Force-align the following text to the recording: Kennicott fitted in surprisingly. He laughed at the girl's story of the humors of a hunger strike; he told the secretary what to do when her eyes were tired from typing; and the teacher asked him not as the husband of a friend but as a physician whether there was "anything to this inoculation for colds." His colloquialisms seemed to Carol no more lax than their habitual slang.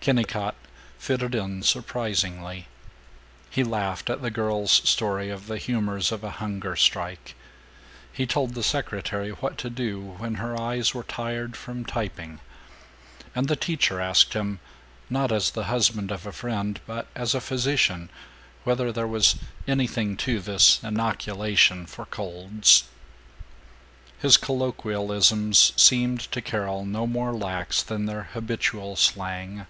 Kennicott 0.00 0.54
fitted 1.00 1.34
in 1.34 1.64
surprisingly. 1.64 2.68
He 3.50 3.64
laughed 3.64 4.08
at 4.08 4.22
the 4.22 4.30
girl's 4.30 4.70
story 4.70 5.30
of 5.30 5.48
the 5.48 5.58
humors 5.58 6.12
of 6.12 6.22
a 6.22 6.30
hunger 6.38 6.76
strike; 6.76 7.34
he 8.12 8.24
told 8.24 8.54
the 8.54 8.62
secretary 8.62 9.30
what 9.30 9.58
to 9.58 9.68
do 9.68 9.98
when 10.18 10.36
her 10.36 10.56
eyes 10.60 10.94
were 10.94 11.02
tired 11.02 11.56
from 11.56 11.84
typing; 11.84 12.38
and 13.34 13.48
the 13.48 13.56
teacher 13.56 14.00
asked 14.00 14.34
him 14.34 14.60
not 15.10 15.32
as 15.32 15.50
the 15.50 15.64
husband 15.64 16.12
of 16.12 16.24
a 16.24 16.30
friend 16.30 16.78
but 16.86 17.08
as 17.16 17.34
a 17.34 17.40
physician 17.40 18.08
whether 18.62 18.92
there 18.92 19.08
was 19.08 19.34
"anything 19.66 20.16
to 20.18 20.38
this 20.38 20.78
inoculation 20.84 21.84
for 21.84 22.04
colds." 22.06 22.84
His 24.20 24.36
colloquialisms 24.36 25.72
seemed 25.74 26.20
to 26.30 26.40
Carol 26.40 26.84
no 26.84 27.08
more 27.08 27.32
lax 27.32 27.82
than 27.82 28.06
their 28.06 28.28
habitual 28.34 28.94
slang. 28.94 29.66